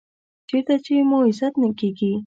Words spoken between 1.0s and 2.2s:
مو عزت نه کېږي.